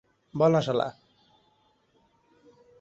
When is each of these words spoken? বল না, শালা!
বল 0.33 0.51
না, 0.51 0.61
শালা! 0.61 0.87